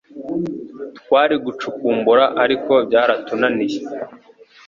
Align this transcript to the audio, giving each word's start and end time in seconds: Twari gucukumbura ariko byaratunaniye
Twari 0.99 1.35
gucukumbura 1.45 2.25
ariko 2.43 2.73
byaratunaniye 2.87 3.79